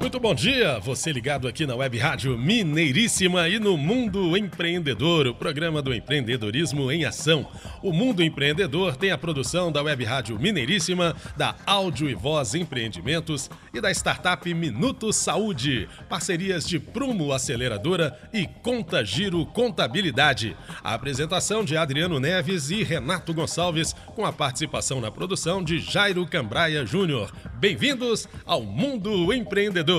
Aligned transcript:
Muito 0.00 0.18
bom 0.18 0.34
dia, 0.34 0.78
você 0.80 1.12
ligado 1.12 1.46
aqui 1.46 1.66
na 1.66 1.76
Web 1.76 1.98
Rádio 1.98 2.36
Mineiríssima 2.38 3.46
e 3.50 3.58
no 3.58 3.76
Mundo 3.76 4.34
Empreendedor, 4.34 5.26
o 5.26 5.34
programa 5.34 5.82
do 5.82 5.92
empreendedorismo 5.92 6.90
em 6.90 7.04
ação. 7.04 7.46
O 7.82 7.92
Mundo 7.92 8.22
Empreendedor 8.22 8.96
tem 8.96 9.10
a 9.10 9.18
produção 9.18 9.70
da 9.70 9.82
Web 9.82 10.02
Rádio 10.04 10.40
Mineiríssima, 10.40 11.14
da 11.36 11.54
Áudio 11.66 12.08
e 12.08 12.14
Voz 12.14 12.54
Empreendimentos 12.54 13.50
e 13.74 13.80
da 13.80 13.90
startup 13.90 14.52
Minuto 14.54 15.12
Saúde, 15.12 15.86
parcerias 16.08 16.66
de 16.66 16.78
Prumo 16.78 17.30
Aceleradora 17.30 18.18
e 18.32 18.46
Conta 18.46 19.04
Giro 19.04 19.44
Contabilidade. 19.44 20.56
A 20.82 20.94
apresentação 20.94 21.62
de 21.62 21.76
Adriano 21.76 22.18
Neves 22.18 22.70
e 22.70 22.82
Renato 22.82 23.34
Gonçalves, 23.34 23.92
com 24.16 24.24
a 24.24 24.32
participação 24.32 24.98
na 24.98 25.10
produção 25.10 25.62
de 25.62 25.78
Jairo 25.78 26.26
Cambraia 26.26 26.86
Júnior. 26.86 27.30
Bem-vindos 27.58 28.26
ao 28.46 28.62
Mundo 28.62 29.30
Empreendedor. 29.30 29.89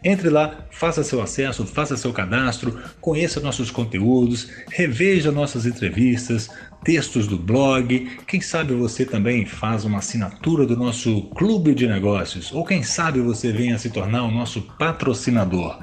entre 0.04 0.30
lá, 0.30 0.68
faça 0.70 1.04
seu 1.04 1.20
acesso, 1.20 1.66
faça 1.66 1.98
seu 1.98 2.14
cadastro, 2.14 2.80
conheça 3.02 3.40
nossos 3.40 3.72
conteúdos, 3.72 4.52
reveja 4.72 5.32
nossas 5.32 5.66
entrevistas, 5.80 6.50
textos 6.84 7.26
do 7.26 7.38
blog. 7.38 8.10
Quem 8.28 8.42
sabe 8.42 8.74
você 8.74 9.06
também 9.06 9.46
faz 9.46 9.86
uma 9.86 10.00
assinatura 10.00 10.66
do 10.66 10.76
nosso 10.76 11.24
clube 11.36 11.74
de 11.74 11.88
negócios, 11.88 12.52
ou 12.52 12.66
quem 12.66 12.84
sabe 12.84 13.22
você 13.22 13.52
venha 13.52 13.78
se 13.78 13.90
tornar 13.90 14.24
o 14.24 14.32
nosso 14.32 14.62
patrocinador. 14.78 15.80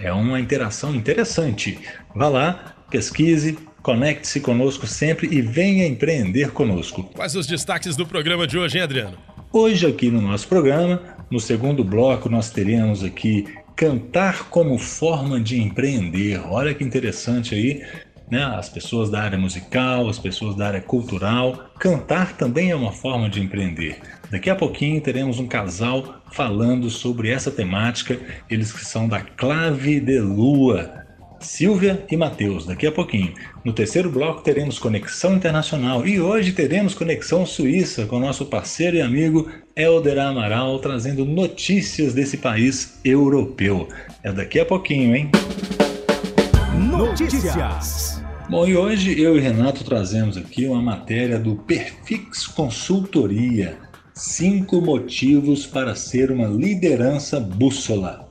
É 0.00 0.12
uma 0.12 0.38
interação 0.38 0.94
interessante. 0.94 1.78
Vá 2.14 2.28
lá, 2.28 2.76
pesquise, 2.90 3.58
conecte-se 3.82 4.40
conosco 4.40 4.86
sempre 4.86 5.28
e 5.30 5.40
venha 5.40 5.86
empreender 5.86 6.50
conosco. 6.52 7.04
Quais 7.14 7.34
os 7.34 7.46
destaques 7.46 7.96
do 7.96 8.06
programa 8.06 8.46
de 8.46 8.58
hoje, 8.58 8.76
hein, 8.76 8.84
Adriano? 8.84 9.18
Hoje, 9.50 9.86
aqui 9.86 10.10
no 10.10 10.20
nosso 10.20 10.46
programa, 10.46 11.00
no 11.30 11.40
segundo 11.40 11.82
bloco, 11.82 12.28
nós 12.28 12.50
teremos 12.50 13.02
aqui 13.02 13.46
cantar 13.78 14.48
como 14.48 14.76
forma 14.76 15.40
de 15.40 15.60
empreender. 15.60 16.40
Olha 16.50 16.74
que 16.74 16.82
interessante 16.82 17.54
aí 17.54 17.80
né? 18.30 18.44
as 18.44 18.68
pessoas 18.68 19.10
da 19.10 19.20
área 19.20 19.38
musical, 19.38 20.08
as 20.08 20.18
pessoas 20.18 20.54
da 20.54 20.66
área 20.68 20.80
cultural. 20.80 21.70
Cantar 21.78 22.36
também 22.36 22.70
é 22.70 22.76
uma 22.76 22.92
forma 22.92 23.28
de 23.28 23.40
empreender. 23.40 24.00
Daqui 24.30 24.50
a 24.50 24.56
pouquinho 24.56 25.00
teremos 25.00 25.38
um 25.38 25.46
casal 25.46 26.22
falando 26.30 26.90
sobre 26.90 27.30
essa 27.30 27.50
temática, 27.50 28.18
eles 28.50 28.72
que 28.72 28.84
são 28.84 29.08
da 29.08 29.20
Clave 29.20 30.00
de 30.00 30.20
Lua. 30.20 31.06
Silvia 31.40 32.04
e 32.10 32.16
Matheus, 32.16 32.66
daqui 32.66 32.86
a 32.86 32.92
pouquinho. 32.92 33.32
No 33.64 33.72
terceiro 33.72 34.10
bloco 34.10 34.42
teremos 34.42 34.78
Conexão 34.78 35.34
Internacional 35.36 36.06
e 36.06 36.20
hoje 36.20 36.52
teremos 36.52 36.94
Conexão 36.94 37.46
Suíça 37.46 38.06
com 38.06 38.18
nosso 38.18 38.46
parceiro 38.46 38.96
e 38.96 39.00
amigo 39.00 39.48
Helder 39.76 40.18
Amaral 40.18 40.78
trazendo 40.80 41.24
notícias 41.24 42.12
desse 42.12 42.38
país 42.38 42.98
europeu. 43.04 43.88
É 44.22 44.32
daqui 44.32 44.58
a 44.58 44.66
pouquinho, 44.66 45.14
hein? 45.14 45.30
Notícias. 46.74 48.17
Bom, 48.50 48.66
e 48.66 48.74
hoje 48.74 49.20
eu 49.20 49.36
e 49.36 49.40
Renato 49.40 49.84
trazemos 49.84 50.38
aqui 50.38 50.66
uma 50.66 50.80
matéria 50.80 51.38
do 51.38 51.54
Perfix 51.54 52.46
Consultoria. 52.46 53.76
Cinco 54.14 54.80
motivos 54.80 55.66
para 55.66 55.94
ser 55.94 56.30
uma 56.30 56.48
liderança 56.48 57.38
bússola. 57.38 58.26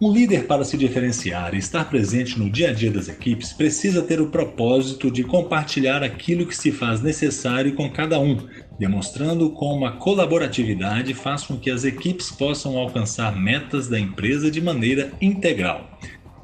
Um 0.00 0.10
líder, 0.10 0.46
para 0.46 0.64
se 0.64 0.78
diferenciar 0.78 1.54
e 1.54 1.58
estar 1.58 1.90
presente 1.90 2.38
no 2.38 2.48
dia 2.48 2.70
a 2.70 2.72
dia 2.72 2.90
das 2.90 3.06
equipes, 3.06 3.52
precisa 3.52 4.00
ter 4.00 4.18
o 4.18 4.30
propósito 4.30 5.10
de 5.10 5.22
compartilhar 5.22 6.02
aquilo 6.02 6.46
que 6.46 6.56
se 6.56 6.72
faz 6.72 7.02
necessário 7.02 7.74
com 7.74 7.90
cada 7.90 8.18
um, 8.18 8.38
demonstrando 8.78 9.50
como 9.50 9.84
a 9.84 9.92
colaboratividade 9.92 11.12
faz 11.12 11.42
com 11.42 11.58
que 11.58 11.70
as 11.70 11.84
equipes 11.84 12.30
possam 12.30 12.78
alcançar 12.78 13.36
metas 13.36 13.88
da 13.88 14.00
empresa 14.00 14.50
de 14.50 14.62
maneira 14.62 15.12
integral. 15.20 15.86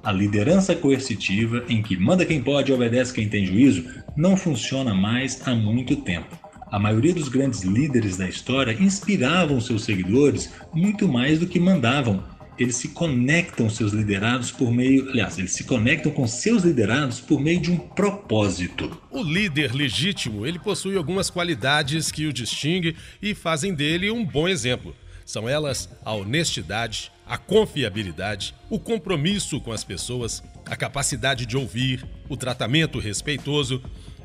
A 0.03 0.11
liderança 0.11 0.75
coercitiva, 0.75 1.63
em 1.69 1.83
que 1.83 1.95
manda 1.95 2.25
quem 2.25 2.43
pode 2.43 2.71
e 2.71 2.75
obedece 2.75 3.13
quem 3.13 3.29
tem 3.29 3.45
juízo, 3.45 3.85
não 4.17 4.35
funciona 4.35 4.95
mais 4.95 5.47
há 5.47 5.55
muito 5.55 5.95
tempo. 5.97 6.39
A 6.71 6.79
maioria 6.79 7.13
dos 7.13 7.29
grandes 7.29 7.63
líderes 7.63 8.17
da 8.17 8.27
história 8.27 8.73
inspiravam 8.73 9.61
seus 9.61 9.85
seguidores 9.85 10.53
muito 10.73 11.07
mais 11.07 11.39
do 11.39 11.47
que 11.47 11.61
mandavam. 11.61 12.25
Eles 12.59 12.77
se 12.77 12.89
conectam 12.89 13.69
seus 13.69 13.93
liderados 13.93 14.51
por 14.51 14.73
meio, 14.73 15.11
aliás, 15.11 15.39
eles 15.39 15.53
se 15.53 15.65
conectam 15.65 16.13
com 16.13 16.27
seus 16.27 16.63
liderados 16.63 17.21
por 17.21 17.41
meio 17.41 17.61
de 17.61 17.71
um 17.71 17.77
propósito. 17.77 18.91
O 19.11 19.23
líder 19.23 19.75
legítimo, 19.75 20.47
ele 20.47 20.59
possui 20.59 20.97
algumas 20.97 21.29
qualidades 21.29 22.11
que 22.11 22.27
o 22.27 22.33
distingue 22.33 22.97
e 23.21 23.35
fazem 23.35 23.75
dele 23.75 24.11
um 24.11 24.25
bom 24.25 24.49
exemplo. 24.49 24.95
São 25.31 25.49
elas 25.49 25.89
a 26.05 26.13
honestidade, 26.13 27.13
a 27.25 27.39
confiabilidade, 27.39 28.53
o 28.69 28.81
compromisso 28.81 29.61
com 29.61 29.71
as 29.71 29.85
pessoas, 29.85 30.43
a 30.67 30.75
capacidade 30.75 31.47
de 31.47 31.57
ouvir, 31.57 32.05
o 32.29 32.37
tratamento 32.37 32.99
respeitoso. 32.99 33.81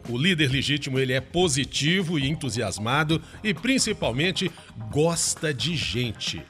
O 0.10 0.18
líder 0.18 0.50
legítimo 0.50 0.98
ele 0.98 1.14
é 1.14 1.22
positivo 1.22 2.18
e 2.18 2.28
entusiasmado 2.28 3.22
e 3.44 3.54
principalmente 3.54 4.52
gosta 4.90 5.54
de 5.54 5.76
gente. 5.76 6.42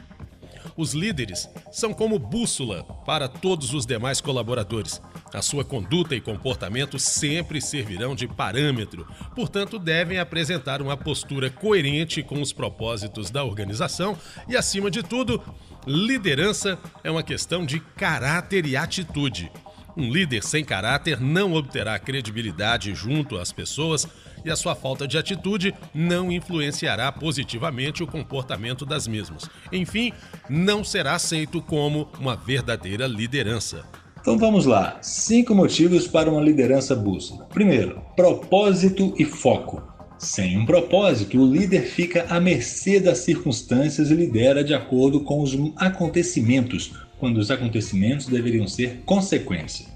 Os 0.78 0.94
líderes 0.94 1.50
são 1.72 1.94
como 1.94 2.20
bússola 2.20 2.84
para 3.06 3.30
todos 3.30 3.74
os 3.74 3.86
demais 3.86 4.20
colaboradores. 4.20 5.02
A 5.34 5.42
sua 5.42 5.64
conduta 5.64 6.16
e 6.16 6.22
comportamento 6.22 7.00
sempre 7.00 7.62
servirão 7.62 8.14
de 8.14 8.28
parâmetro, 8.28 9.08
portanto, 9.34 9.80
devem 9.80 10.20
apresentar 10.20 10.82
uma 10.82 10.98
postura 10.98 11.50
coerente 11.50 12.22
com 12.22 12.42
os 12.42 12.52
propósitos 12.52 13.30
da 13.32 13.44
organização 13.44 14.18
e, 14.50 14.58
acima 14.58 14.92
de 14.92 15.02
tudo, 15.02 15.42
liderança 15.88 16.78
é 17.04 17.10
uma 17.10 17.24
questão 17.24 17.66
de 17.66 17.80
caráter 17.80 18.66
e 18.66 18.76
atitude. 18.76 19.50
Um 19.98 20.12
líder 20.12 20.44
sem 20.44 20.64
caráter 20.64 21.22
não 21.22 21.54
obterá 21.54 21.98
credibilidade 21.98 22.94
junto 22.94 23.38
às 23.38 23.52
pessoas 23.52 24.06
e 24.44 24.52
a 24.52 24.56
sua 24.56 24.76
falta 24.76 25.08
de 25.08 25.18
atitude 25.18 25.74
não 25.94 26.32
influenciará 26.32 27.12
positivamente 27.12 28.04
o 28.04 28.08
comportamento 28.08 28.86
das 28.86 29.08
mesmas. 29.08 29.50
Enfim, 29.72 30.12
não 30.50 30.84
será 30.84 31.16
aceito 31.16 31.62
como 31.62 32.10
uma 32.20 32.36
verdadeira 32.36 33.08
liderança. 33.08 33.86
Então 34.20 34.38
vamos 34.38 34.66
lá. 34.66 34.98
Cinco 35.02 35.56
motivos 35.56 36.08
para 36.08 36.30
uma 36.30 36.42
liderança 36.42 36.96
bússola. 36.96 37.46
Primeiro, 37.46 38.02
propósito 38.16 39.14
e 39.18 39.24
foco. 39.24 39.82
Sem 40.18 40.58
um 40.58 40.66
propósito, 40.66 41.40
o 41.40 41.46
líder 41.46 41.84
fica 41.84 42.26
à 42.30 42.40
mercê 42.40 43.00
das 43.00 43.20
circunstâncias 43.20 44.10
e 44.10 44.16
lidera 44.16 44.64
de 44.64 44.74
acordo 44.74 45.22
com 45.22 45.42
os 45.42 45.56
acontecimentos, 45.76 46.94
quando 47.26 47.38
os 47.40 47.50
acontecimentos 47.50 48.28
deveriam 48.28 48.68
ser 48.68 49.02
consequência. 49.04 49.88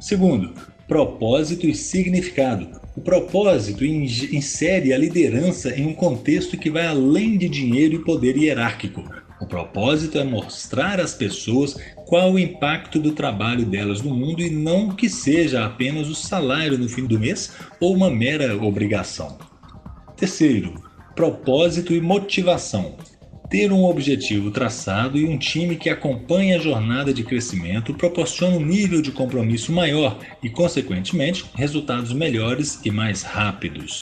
Segundo, 0.00 0.52
propósito 0.88 1.64
e 1.64 1.76
significado. 1.76 2.72
O 2.96 3.00
propósito 3.00 3.84
insere 3.84 4.92
a 4.92 4.98
liderança 4.98 5.72
em 5.78 5.86
um 5.86 5.94
contexto 5.94 6.56
que 6.56 6.68
vai 6.68 6.84
além 6.84 7.38
de 7.38 7.48
dinheiro 7.48 7.94
e 7.94 8.04
poder 8.04 8.36
hierárquico. 8.36 9.08
O 9.40 9.46
propósito 9.46 10.18
é 10.18 10.24
mostrar 10.24 10.98
às 10.98 11.14
pessoas 11.14 11.76
qual 12.04 12.32
o 12.32 12.38
impacto 12.38 12.98
do 12.98 13.12
trabalho 13.12 13.64
delas 13.64 14.02
no 14.02 14.12
mundo 14.12 14.42
e 14.42 14.50
não 14.50 14.88
que 14.90 15.08
seja 15.08 15.64
apenas 15.64 16.08
o 16.08 16.16
salário 16.16 16.76
no 16.76 16.88
fim 16.88 17.06
do 17.06 17.16
mês 17.16 17.52
ou 17.78 17.94
uma 17.94 18.10
mera 18.10 18.60
obrigação. 18.60 19.38
Terceiro, 20.16 20.82
propósito 21.14 21.94
e 21.94 22.00
motivação 22.00 22.96
ter 23.52 23.70
um 23.70 23.84
objetivo 23.84 24.50
traçado 24.50 25.18
e 25.18 25.26
um 25.26 25.36
time 25.36 25.76
que 25.76 25.90
acompanha 25.90 26.56
a 26.56 26.58
jornada 26.58 27.12
de 27.12 27.22
crescimento 27.22 27.92
proporciona 27.92 28.56
um 28.56 28.64
nível 28.64 29.02
de 29.02 29.12
compromisso 29.12 29.70
maior 29.70 30.18
e, 30.42 30.48
consequentemente, 30.48 31.44
resultados 31.54 32.14
melhores 32.14 32.80
e 32.82 32.90
mais 32.90 33.20
rápidos. 33.20 34.00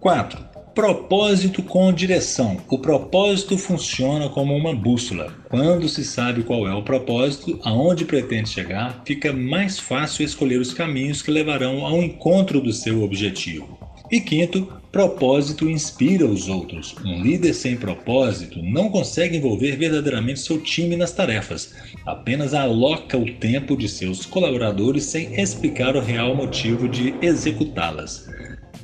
4. 0.00 0.42
Propósito 0.74 1.62
com 1.62 1.92
direção. 1.92 2.62
O 2.66 2.78
propósito 2.78 3.58
funciona 3.58 4.30
como 4.30 4.56
uma 4.56 4.74
bússola. 4.74 5.34
Quando 5.50 5.86
se 5.86 6.02
sabe 6.02 6.42
qual 6.42 6.66
é 6.66 6.74
o 6.74 6.82
propósito, 6.82 7.60
aonde 7.62 8.06
pretende 8.06 8.48
chegar, 8.48 9.02
fica 9.04 9.34
mais 9.34 9.78
fácil 9.78 10.24
escolher 10.24 10.58
os 10.58 10.72
caminhos 10.72 11.20
que 11.20 11.30
levarão 11.30 11.84
ao 11.84 12.02
encontro 12.02 12.58
do 12.58 12.72
seu 12.72 13.02
objetivo. 13.02 13.78
E 14.10 14.18
quinto, 14.18 14.80
propósito 14.92 15.70
inspira 15.70 16.26
os 16.26 16.48
outros. 16.48 16.94
Um 17.02 17.22
líder 17.22 17.54
sem 17.54 17.76
propósito 17.76 18.62
não 18.62 18.90
consegue 18.90 19.38
envolver 19.38 19.74
verdadeiramente 19.76 20.40
seu 20.40 20.60
time 20.60 20.96
nas 20.96 21.12
tarefas, 21.12 21.74
apenas 22.04 22.52
aloca 22.52 23.16
o 23.16 23.24
tempo 23.24 23.74
de 23.74 23.88
seus 23.88 24.26
colaboradores 24.26 25.04
sem 25.04 25.40
explicar 25.40 25.96
o 25.96 26.00
real 26.00 26.36
motivo 26.36 26.86
de 26.86 27.14
executá-las. 27.22 28.28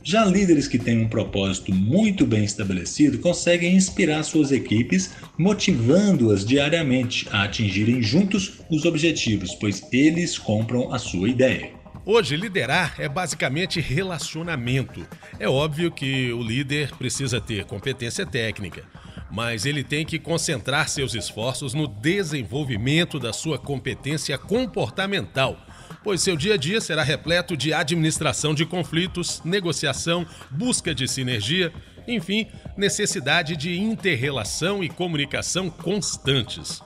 Já 0.02 0.24
líderes 0.24 0.66
que 0.66 0.78
têm 0.78 1.04
um 1.04 1.08
propósito 1.08 1.74
muito 1.74 2.24
bem 2.24 2.42
estabelecido 2.42 3.18
conseguem 3.18 3.74
inspirar 3.76 4.22
suas 4.22 4.50
equipes, 4.50 5.10
motivando-as 5.36 6.46
diariamente 6.46 7.28
a 7.30 7.42
atingirem 7.42 8.00
juntos 8.00 8.60
os 8.70 8.86
objetivos, 8.86 9.54
pois 9.54 9.82
eles 9.92 10.38
compram 10.38 10.90
a 10.90 10.98
sua 10.98 11.28
ideia. 11.28 11.77
Hoje, 12.10 12.38
liderar 12.38 12.94
é 12.96 13.06
basicamente 13.06 13.82
relacionamento. 13.82 15.06
É 15.38 15.46
óbvio 15.46 15.92
que 15.92 16.32
o 16.32 16.42
líder 16.42 16.90
precisa 16.96 17.38
ter 17.38 17.66
competência 17.66 18.24
técnica, 18.24 18.82
mas 19.30 19.66
ele 19.66 19.84
tem 19.84 20.06
que 20.06 20.18
concentrar 20.18 20.88
seus 20.88 21.14
esforços 21.14 21.74
no 21.74 21.86
desenvolvimento 21.86 23.18
da 23.18 23.30
sua 23.30 23.58
competência 23.58 24.38
comportamental, 24.38 25.58
pois 26.02 26.22
seu 26.22 26.34
dia 26.34 26.54
a 26.54 26.56
dia 26.56 26.80
será 26.80 27.02
repleto 27.02 27.54
de 27.54 27.74
administração 27.74 28.54
de 28.54 28.64
conflitos, 28.64 29.42
negociação, 29.44 30.26
busca 30.50 30.94
de 30.94 31.06
sinergia, 31.06 31.70
enfim, 32.06 32.46
necessidade 32.74 33.54
de 33.54 33.78
interrelação 33.78 34.82
e 34.82 34.88
comunicação 34.88 35.68
constantes. 35.68 36.80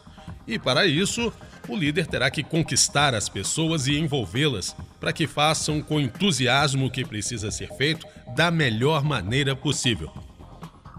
E 0.48 0.58
para 0.58 0.84
isso, 0.84 1.32
o 1.68 1.76
líder 1.76 2.06
terá 2.06 2.30
que 2.30 2.42
conquistar 2.42 3.14
as 3.14 3.28
pessoas 3.28 3.86
e 3.86 3.98
envolvê-las 3.98 4.74
para 5.00 5.12
que 5.12 5.26
façam 5.26 5.80
com 5.80 6.00
entusiasmo 6.00 6.86
o 6.86 6.90
que 6.90 7.04
precisa 7.04 7.50
ser 7.50 7.68
feito 7.76 8.06
da 8.34 8.50
melhor 8.50 9.04
maneira 9.04 9.54
possível. 9.54 10.10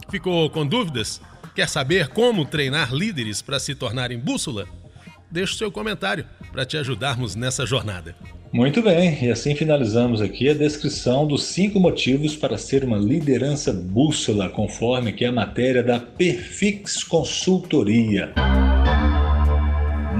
Ficou 0.09 0.49
com 0.49 0.65
dúvidas? 0.65 1.21
Quer 1.55 1.69
saber 1.69 2.07
como 2.09 2.45
treinar 2.45 2.93
líderes 2.93 3.41
para 3.41 3.59
se 3.59 3.75
tornarem 3.75 4.17
bússola? 4.17 4.67
Deixe 5.29 5.55
seu 5.55 5.71
comentário 5.71 6.25
para 6.51 6.65
te 6.65 6.77
ajudarmos 6.77 7.35
nessa 7.35 7.65
jornada. 7.65 8.15
Muito 8.51 8.83
bem, 8.83 9.17
e 9.23 9.31
assim 9.31 9.55
finalizamos 9.55 10.21
aqui 10.21 10.47
a 10.47 10.53
descrição 10.53 11.25
dos 11.25 11.43
cinco 11.45 11.79
motivos 11.79 12.35
para 12.35 12.55
ser 12.55 12.83
uma 12.83 12.97
liderança 12.97 13.73
bússola, 13.73 14.47
conforme 14.47 15.11
que 15.11 15.25
é 15.25 15.29
a 15.29 15.31
matéria 15.31 15.81
da 15.81 15.99
Perfix 15.99 17.03
Consultoria. 17.03 18.31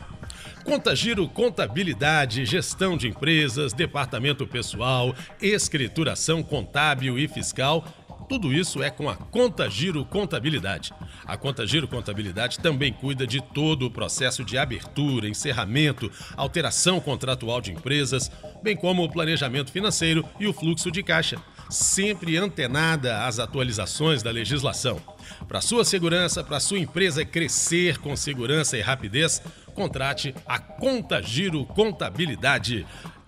Conta 0.64 0.96
Giro 0.96 1.28
Contabilidade, 1.28 2.46
Gestão 2.46 2.96
de 2.96 3.10
Empresas, 3.10 3.74
Departamento 3.74 4.48
Pessoal, 4.48 5.14
Escrituração 5.42 6.42
Contábil 6.42 7.20
e 7.20 7.28
Fiscal. 7.28 7.84
Tudo 8.30 8.54
isso 8.54 8.82
é 8.82 8.90
com 8.90 9.10
a 9.10 9.16
Conta 9.16 9.70
Giro 9.70 10.06
Contabilidade. 10.06 10.94
A 11.26 11.36
Conta 11.36 11.68
Giro 11.68 11.86
Contabilidade 11.86 12.60
também 12.60 12.94
cuida 12.94 13.28
de 13.28 13.42
todo 13.42 13.86
o 13.86 13.92
processo 13.92 14.44
de 14.46 14.58
abertura, 14.58 15.28
encerramento, 15.28 16.10
alteração 16.38 17.00
contratual 17.02 17.60
de 17.60 17.74
empresas, 17.74 18.32
bem 18.64 18.78
como 18.78 19.04
o 19.04 19.12
planejamento 19.12 19.70
financeiro 19.70 20.26
e 20.40 20.48
o 20.48 20.54
fluxo 20.54 20.90
de 20.90 21.04
caixa, 21.04 21.38
sempre 21.74 22.38
antenada 22.38 23.26
às 23.26 23.40
atualizações 23.40 24.24
da 24.24 24.32
legislação. 24.32 25.02
Para 25.48 25.60
sua 25.60 25.84
segurança, 25.84 26.44
para 26.44 26.60
sua 26.60 26.78
empresa 26.80 27.26
crescer 27.26 27.98
com 27.98 28.16
segurança 28.16 28.78
e 28.78 28.82
rapidez, 28.82 29.42
contrate 29.74 30.36
a 30.48 30.60
Conta 30.60 31.20
Giro 31.22 31.66
Contabilidade. 31.66 32.86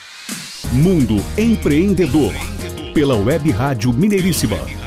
Mundo 0.72 1.16
Empreendedor. 1.36 2.32
Pela 2.94 3.16
Web 3.16 3.50
Rádio 3.50 3.92
Mineiríssima 3.92 4.83